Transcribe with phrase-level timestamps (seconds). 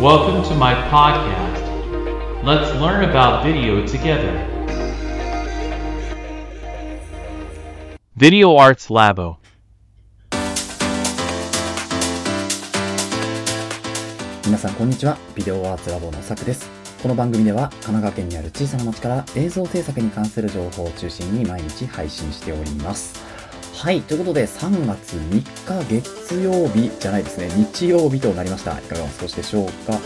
[0.00, 1.60] Welcome to my podcast.
[2.42, 4.32] Let's learn about video together.
[8.16, 9.36] Video Arts Labo.
[14.46, 16.70] 皆さんこんにちはビデオアーツラボのさくです
[17.02, 23.22] この番組では神奈川県にある小さな町から映像制作に関する情報を中心に毎日配信しております
[23.80, 27.48] はいということで3月3日月曜日じゃないですね。
[27.48, 28.78] 日曜日となりました。
[28.78, 29.98] いかがお過ごしでしょうか、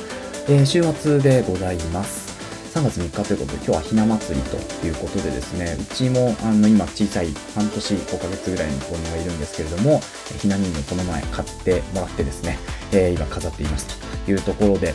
[0.48, 2.38] えー週末でございます。
[2.78, 10.00] 3月3日ということで今日はひな祭りということでですねうちもあの今小さい半年5ヶ月ぐらいの子供がいるんですけれども
[10.40, 12.58] ひな人形この前買ってもらってですね、
[12.92, 14.94] えー今飾っていますというところで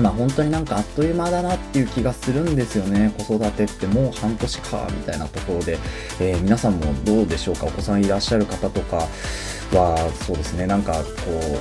[0.00, 3.14] まあ本当になんかあっという間だなっていう気がするんですよね。
[3.18, 5.78] 子育てってもう半年かみたいなところで、
[6.20, 7.66] えー皆さんもどうでしょうか？
[7.66, 9.06] お子さんいらっしゃる方とか。
[9.78, 11.00] は、そうですね、なんかこ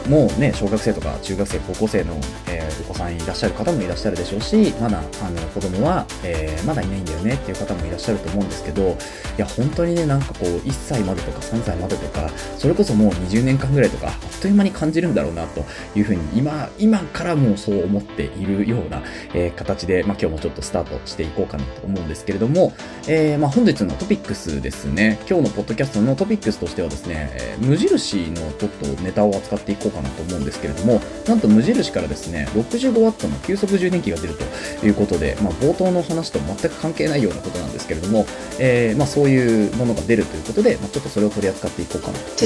[0.05, 2.15] う、もうね、小学生とか中学生、高校生の、
[2.49, 8.95] えーお子さんいらっしゃる方もいらっしゃるでしょうし、まだあの子供は、えーまだいないんだよねっていう方もいらっしゃると思うんですけど、い
[9.37, 15.63] や本当にね、なんかこう、1歳までとか3歳までとか、それこそもう20年間ぐらいとか、あっという間に感じるんだろうなと
[15.95, 19.01] いうふうに、今、今からもうそう思っているような、
[19.33, 22.73] えー形で、まあ、今日もちょっとスタートしていこうかなと思うんですけれども、
[23.07, 28.00] えまあ、本日のトピックスですね、今日のポッドキャストのトピックスとしてはですね、え無印
[28.31, 34.35] のちょっとネタを扱っていこうかなと思うんですけれども、なんと無印からですね、65W の急速充電器が出る
[34.79, 38.25] ということで、まあ、冒頭の話と全く関係ないようなことなんですけれども、
[38.59, 42.45] えーまあ、そういうものが出るということで、まあ、ちょっとそれを取り扱っていこうかなということ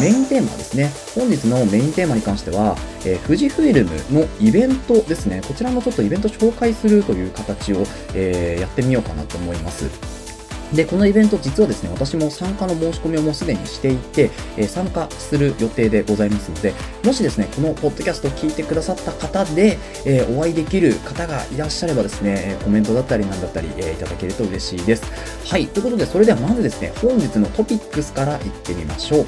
[0.00, 0.90] メインテーマですね。
[1.14, 5.40] 本日のメインテーマに関しては、えー富士フイルムのイベントですね。
[5.46, 10.25] こちらのちょっとイベント紹介するという形を、えーやってみようかなと思います。
[10.72, 25.04] で、このイベント実はですね、私も参加の申し込みをもうすでにしていて、えー参加する予定でございますので、もしですね、このポッドキャストを聞いてくださった方で、えーお会いできる方がいらっしゃればですね、コメントだったりなんだったり、えーいただけると嬉しいです。
[25.46, 29.26] はい、ということで、それではまずですね、本日のトピックスからいってみましょう。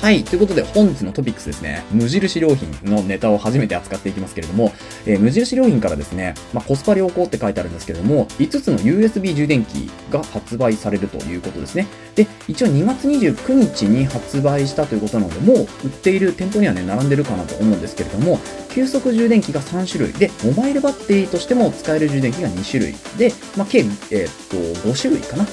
[0.00, 0.24] はい。
[0.24, 1.84] ということで、本日のトピックスですね。
[1.90, 4.72] 無印良品のネタを初めて扱っていきますけれども、
[5.04, 11.86] えー無印良品からですね、まあ、コスパ良好って書いてあるんですけれども、5つの USB 充電器が発売されるということですね。
[12.14, 18.40] で、一応2月29日に発売したということなので、もう売っている店舗にはね、並んでるかなと思うんですけれども、
[18.70, 23.80] 急速充電器が3種類で、モバイルバッテリーとしても使える充電器が2種類で、まあ、計、
[24.10, 24.56] えーっと、
[24.88, 25.46] 5種類かな。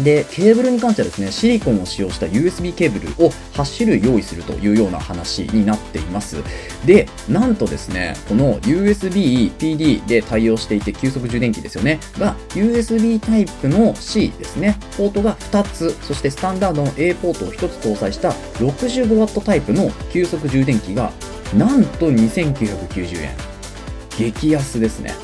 [0.00, 6.42] で、ケーブルに関してはですね、シリコンを使用した USB ケーブルを8種類用意するというような話になっています。
[6.84, 21.12] で、なんとですね、この USB PD で対応していて急速充電器ですよね、が USB タイプの C ですね、ポートが2つ、そしてスタンダードの A ポートを1つ搭載した 65W タイプの急速充電器が、
[21.56, 23.30] なんと2990円。
[24.18, 25.14] 激安ですね。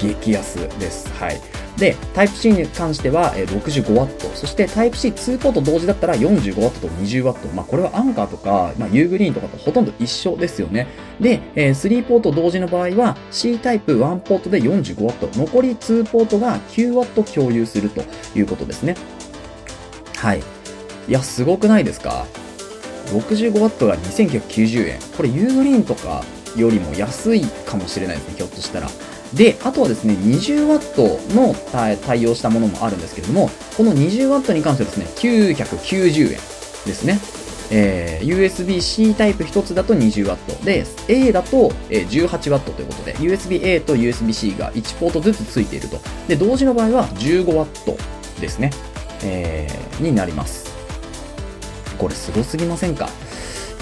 [0.00, 1.08] 激安です。
[1.14, 1.40] はい。
[1.78, 7.54] で、Type-C に関しては 65W、そして Type-C2 ポート同時だったら 45W と 20W。
[7.54, 10.86] まあこれはアンカーとか、まあ、ユーグリーンとかとほとんど一緒ですよね。
[11.20, 18.02] で、えー3ポート同時の場合は C タイプ1ポートで 45W、残り2ポートが 9W 共有すると
[18.36, 18.96] いうことですね。
[20.16, 20.42] はい。
[21.08, 22.26] いや、すごくないですか
[23.06, 24.98] ?65W が2990円。
[25.16, 26.22] これユーグリーンとか
[26.56, 28.88] よりも安いかもしれないですね、ひょっとしたら。
[29.34, 31.54] で、あとはですね、20W の
[32.06, 36.38] 対応したものもあるんですけれども、この 20W に関してはですね、990円で
[36.94, 37.18] すね。
[37.70, 45.98] えー USB-C タイプ1つだと 20W で、A だとえ 18W ということで、USB-A と USB-C が1ポートずつついていると。
[46.28, 47.66] で、同時の場合は 15W
[48.40, 48.70] ですね。
[49.24, 50.70] えーになります。
[51.98, 53.08] これすごすぎませんか？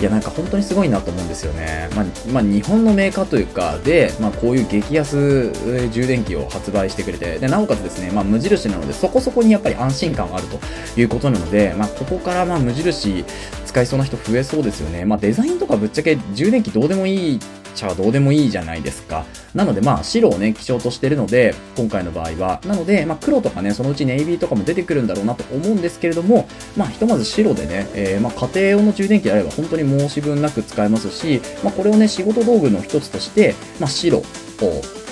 [0.01, 1.91] いやなんか本当にすごいなと思うんですよね。
[1.95, 5.53] まあ、まあ、日本のメーカーというかで、まあ、こういう激安
[5.91, 10.59] 充電器を発売してくれて、でなおかつですね、まあ、無印なのでそこそこにやっぱり安心感があると
[10.99, 13.25] いうことなので、まあ、ここからまあ無印
[13.67, 15.05] 使いそうな人増えそうですよね。
[15.05, 17.41] まあ、デザインとかぶっちゃけ充電器どうでもいい
[17.75, 19.25] ちゃどうでもいいじゃないですか。
[19.55, 22.61] なのでまあ白をね、基調としてるので、今回の場合は。
[22.67, 34.23] なので、まあ黒とかね、そのうちネイビーとかも出てくるんだろうなと思うんですけれども、まあひとまず白でね、えーまあ家庭用の充電器であれば本当に申し分なく使えますし、まあこれをね、仕事道具の一つとして、まあ白を、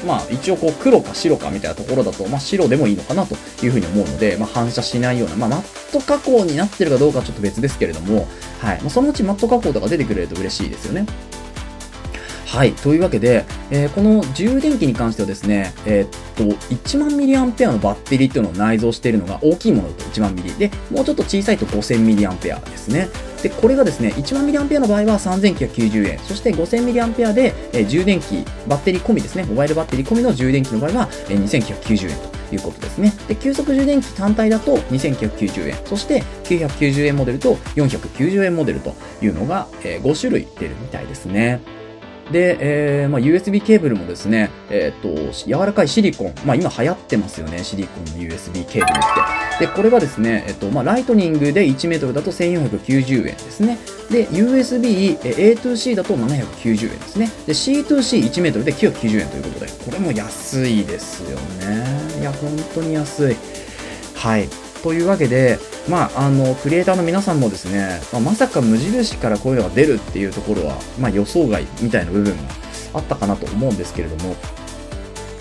[0.06, 3.34] まあ一応こう黒か白かみたいなところだと、まあ白でもいいのかなと
[3.64, 8.28] いうふうに思うので、まあ反射しないような、まあマット加工になってるかどうかはちょっと別ですけれども、
[8.60, 8.80] はい。
[8.80, 11.06] まあそのうちマット加工とか出てくれると嬉しいですよね。
[12.48, 12.72] はい。
[12.72, 20.54] というわけで、えーこの充電器に関してはですね、えーっと、1万ミリアンペアのバッテリーっていうのを内蔵しているのが大きいものだと1万ミリ。
[20.54, 23.08] で、もうちょっと小さいと5000ミリアンペアですね。
[23.42, 32.16] で、これがですね、10000mAh の場合は3990円、そして 5000mAh で、えー、充電器、バッテリー込みですね、モバイルバッテリー込みの充電器の場合は、えー、2990円
[32.48, 33.12] ということですね。
[33.28, 41.60] で、急速充電器単体だと2990円、そして990円モデルと490円モデルというのが、えー、5種類出るみたいですね。
[42.32, 46.34] で、えーまあ、USB ケーブルもですね、えっ、と、柔らかいシリコン。
[46.44, 49.66] まあ、今流行ってますよね、シリコンの USB ケーブルって。
[49.66, 53.78] で、これがですね、えっ、と、まあ、ライトニングで1メートルだと1490円ですね。
[54.10, 57.30] で、USB A2C だと790円ですね。
[57.46, 62.20] で、C2C1 メートルで990円ということで、これも安いですよね。
[62.20, 63.36] いや、本当に安い。
[64.14, 64.48] はい。
[64.82, 65.58] というわけで、
[65.88, 72.42] まあ、あの、クリエイターの皆さんもですね、まあ、まさか無印からこういうのが出るっていうところは、まあ、予想外みたいな部分が
[72.94, 74.36] あったかなと思うんですけれども、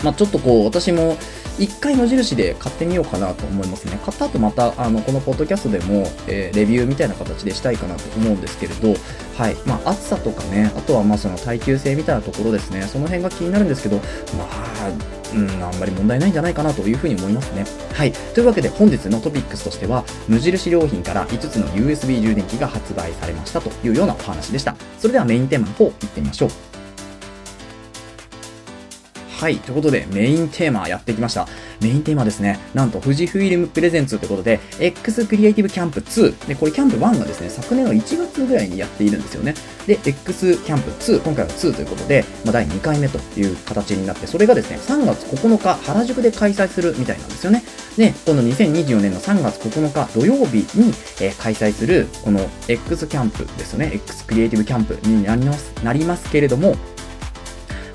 [0.02, 1.16] まあ、ちょっとこう、私も、
[1.58, 3.98] 一回無印で買ってみようかなと思いますね。
[4.04, 8.94] 買った後また、あの、このポッドキャストでも、えー、レビューみたいな形でしたいかなと思うんですけれど、
[9.36, 9.56] はい。
[9.66, 14.02] まあ、暑さとかね、あとはまあ、その耐久性みたいなところですね、その辺が気になるんですけど、ま
[14.44, 17.64] あ、うん、あんまり問題ないんじゃないかなというふうに思いますね。
[17.94, 18.12] はい。
[18.12, 24.74] というわけで本日のトピックスとしては、無印良品から5つの USB 充電器が発売されましたというようなお話でした。
[24.98, 26.67] それではメインテーマの方、行ってみましょう。
[29.38, 29.58] はい。
[29.58, 31.46] ということで、メインテーマやってきました。
[31.80, 32.58] メインテーマですね。
[32.74, 36.48] なんと、富士フイルムプレゼンツということで、X クリエイティブキャンプ2。
[36.48, 39.54] で、これキャンプ1がですね、昨年の1月ぐらいにやっているんですよね。
[39.86, 47.62] で、X キャンプ2、今回は2ということで、まあ、第2回目という形になって、それがですね、3月9日、原宿で開催するみたいなんですよね。
[47.96, 53.92] で、この2024年の3月9日土曜日に、えー、開催する、この X キャンプですよね。
[53.94, 56.76] X クリエイティブキャンプになりますなりますけれども、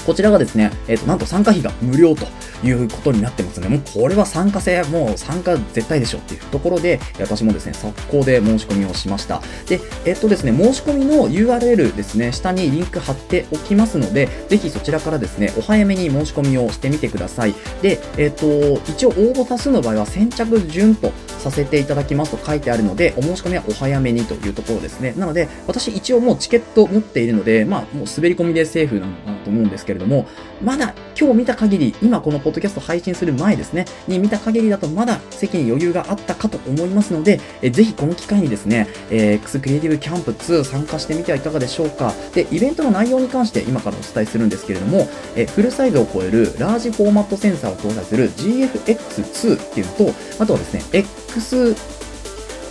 [0.05, 2.25] こちらがですね、えっ、ー、と、なんと参加費が無料と
[2.65, 3.69] いうことになってますね。
[3.69, 9.41] もうこれは参加制、もう参加絶対でしょっていうところで、私もですね、速攻で申し込みをしました。
[9.67, 17.53] で、えっ、ー、とですね、申し込みの URL ですね、下にリンク貼っておきますので、ぜひそちらからですね、お早めに申し込みをしてみてください。
[17.81, 25.13] で、えっ、ー、と、一応応募多数の場合は先着順とさせていただきますと書いてあるので、お申し込みはお早めにというところですね。
[25.17, 30.27] なので、私一応もうチケット持っているので、まあ、もう滑り込みでセーフなのかなと思うんですけれども、
[30.63, 42.13] まだ今日見た限り、今このポッドキャスト配信する前ですね、に見た限りだとまだ席に余裕があったかと思いますので、えぜひこの機会にですね、えー、X クリエイティブキャンプ2参加してみてはいかがでしょうか。
[42.33, 51.75] で、イベントの内容に関して今からお伝えするんですけれども、えフルサイズを超えるラージフォーマットセンサーを搭載する GFX2 っていうのと、あとはですね、X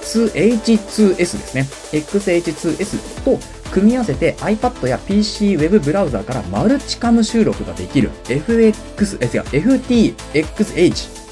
[0.02, 1.62] H2S ですね。
[1.92, 3.38] XH2S と
[3.72, 11.22] 組み合わせて iPad や PC ウェブブラウザーからマルチカム収録ができる FX、え、違う、FTXH。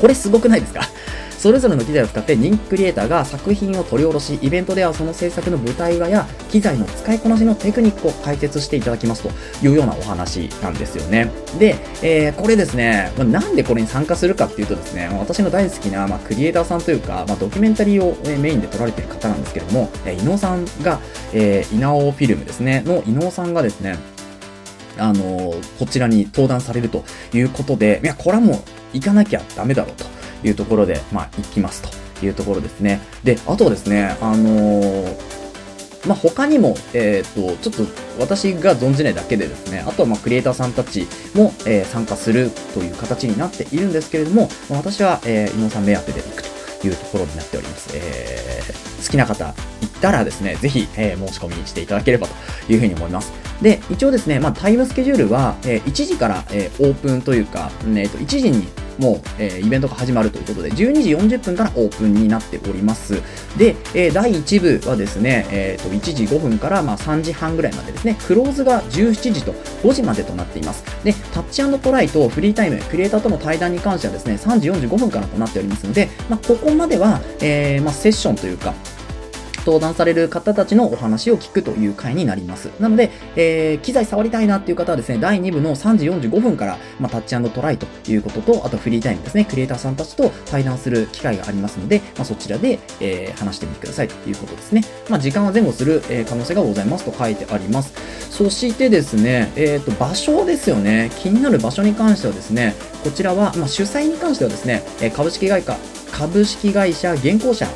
[0.00, 0.80] これすごくないですか？
[1.46, 9.30] それぞれの機材を使って人気クリエイターが作品を取り下ろし、イベントではその制作の舞台裏や機材の使いこなしのテクニックを解説していただきますと
[9.64, 11.30] いうようなお話なんですよね。
[11.56, 20.98] で、えー、これですね、まあ、なんでこれに参加するかっていうとですね、私の大好きな、まあ、クリエイターさんというか、まあ、ドキュメンタリーをメインで撮られている方なんですけども、えー、伊野さんが、
[21.32, 23.96] えー、稲尾フィルムですね、の伊野さんがですね、
[24.98, 28.58] あのこちらに登壇されるということで、いや、これはもう
[28.94, 30.15] 行かなきゃダメだろうと。
[30.46, 33.00] いうところで、まあ、行きますというところですね。
[33.24, 35.36] で、あとはですね、あのー
[36.06, 46.42] まあ、他にも、えっ、ー、と、ちょっと私が存じないだけでですね、あとはまあクリエイターさんたちも、えー、参加するという形になっているんですけれども、まあ、私は、えー、伊野さん目当てで行く
[46.80, 47.90] というところになっております。
[47.94, 49.54] えー、好きな方行っ
[50.00, 53.32] たらですね、ぜひ、えー、申し込みしていただければというふうに思います。
[53.60, 58.68] で、一応ですね、まあ、タイムスケジュールは、えー、1時から、えー、オープンというか、えー、と1時に
[58.98, 63.22] もう、えー、イベントが始まるということで、12時40分からオープンになっております。
[63.58, 70.84] で、えー、第1部はですね、えー、と1時5分からまあ3時半ぐらいまでですね、クローズが17時と5時までとなっています。
[71.04, 78.74] で、タッチトライとフリータイム、クリエイターとの対談に関してはですね、3時45分からとなっておりますので、まあ、ここまでは、えー、まあ、セッションというか、
[79.66, 82.70] 登壇される方たちのお話を聞くという回になります。
[82.80, 94.84] なので、えー、機材触りたいなっていう方はですね、第2部の3時45分から、まあ、タッチトライということと、あとフリータイムですね、クリエイターさんたちと対談する機会がありますので、まあ、そちらで、えー、話してみてくださいということですね。
[95.10, 97.92] まあ、時間は前後する、えー、可能性がございますと書いてあります。
[98.30, 101.10] そしてですね、えっ、ー、と、場所ですよね。
[101.18, 104.82] 気になる場所に関してはですね、こちらは、まあ、主催に関してはですね、
[105.14, 105.76] 株式会社、
[106.12, 107.66] 株式会社現行者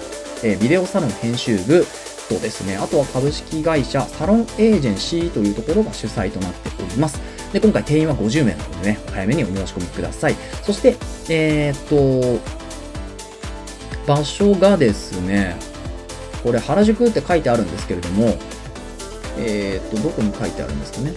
[0.42, 1.87] えビデオサロン編集部
[2.28, 7.20] とですね、あとは株式会社サロンエージェンシーというところが主催となっております。
[7.52, 10.37] で、今回定員は50名なのでね、早めにお申し込みください。
[10.62, 10.97] そして、
[11.28, 12.40] えー、っと、
[14.06, 15.56] 場所がですね、
[16.42, 18.37] これ原宿って書いてあるんですけれども、
[19.38, 21.12] えー、っと、どこに書いてあるんですかね？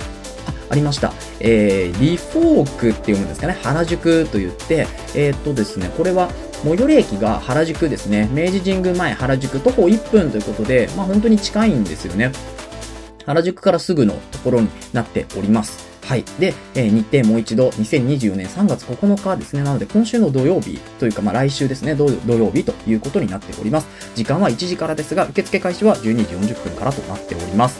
[0.47, 1.13] あ、ありました。
[1.39, 3.57] えー、リフォークって読むんですかね？
[3.61, 6.29] 原宿と言って、えー、っとですね、これは、
[6.63, 8.29] 最寄り駅が原宿ですね。
[8.31, 12.31] 明治神宮前原宿徒歩1分ということで、まあ本当に近いんですよね。
[13.25, 15.91] 原宿からすぐのところになっております。
[16.05, 16.23] はい。
[16.39, 19.63] で、えー、日程もう一度、2024年3月9日ですね。
[19.63, 23.87] なので、今週の土曜日というか、まあ来週ですね土、土曜日ということになっております。
[24.15, 27.79] 時間は1時からですが、受付開始は12時40分からとなっております。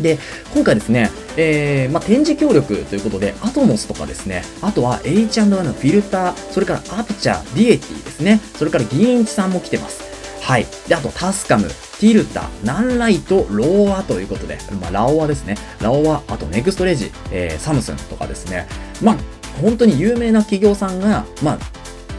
[0.00, 0.18] で、
[0.54, 10.06] 今回ですね、えー、まあ、展示協力ということで、 Atomos とかですね、あとは H&Y のフィルター、それからアプチャー、 Deity ですね、それからギーンチさんも来てます。
[10.42, 10.66] はい。
[10.88, 15.56] で、あと TASCAM、 Tilta、 NANLITE、 Laowa ということで、まあ、 Laowa ですね。
[15.80, 18.68] Laowa、あと Nextorage、えー、サムスンとかですね。
[19.02, 19.16] まあ、
[19.60, 21.58] 本当に有名な企業さんが、まあ、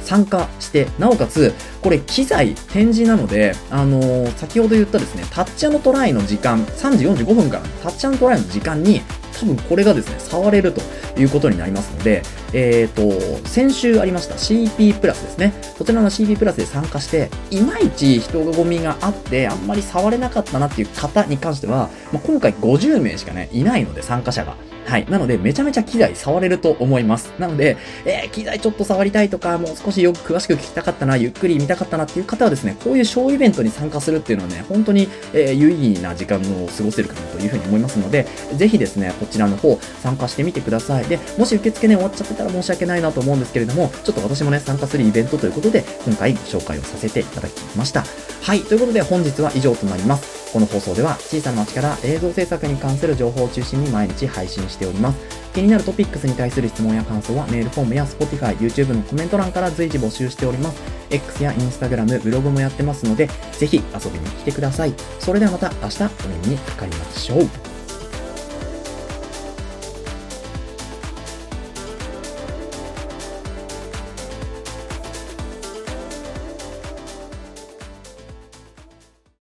[0.07, 9.01] 参加して、なおかつ、これ機材展示なので、あのー、先ほど言ったですね、タッチャのトライの時間、3時45分からタッチャのトライの時間に、
[9.37, 10.81] 多分これがですね、触れると
[11.19, 12.23] いうことになりますので、
[12.53, 15.53] えっ、ー、と、先週ありました CP プラスですね。
[15.77, 24.55] こちらの CP プラスで参加して、いまいち人混みがあって、あんまり触れなかったなっていう方に関しては、まあ、今回50名しかね、いないので参加者が。
[24.87, 25.05] はい。
[25.09, 27.33] なので、めちゃめちゃ機材触れると思います。
[27.37, 27.75] なので、
[28.05, 38.25] えー、機材ちょっと触りたいとか、もう少しよく詳しく聞きたかったな、ゆっくり見たかったなっていう方はですね、こういう小イベントに参加するっていうのはね、本当に、えー、有意義な時間を過ごせるかなというふうに思いますので、
[38.55, 41.03] ぜひですね、こちらの方、参加してみてください。
[41.05, 48.05] で、もし受付ね、終わっちゃってたら申し訳ないなと思うんですけれども、ちょっと私もね、参加するイベントということで、今回ご紹介をさせていただきました。
[48.41, 50.36] はい、ということで本日は以上となります。
[50.57, 55.19] この放送では小さな町から映像制作に関する情報を中心に毎日配信しております。
[55.53, 60.81] 気になるトピックスに対する質問や感想はメールフォームや Spotify、YouTube のコメント欄から随時募集しております。
[61.11, 64.95] X や Instagram、ブログもやってますので、ぜひ遊びに来てください。
[65.19, 66.07] それではまた明日お
[66.47, 67.76] 目にかかりましょう。